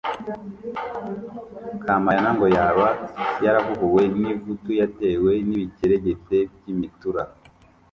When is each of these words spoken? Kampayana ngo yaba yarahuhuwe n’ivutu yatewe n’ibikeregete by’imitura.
Kampayana 1.85 2.29
ngo 2.35 2.45
yaba 2.55 2.87
yarahuhuwe 3.43 4.03
n’ivutu 4.21 4.69
yatewe 4.81 5.31
n’ibikeregete 5.47 6.37
by’imitura. 6.53 7.21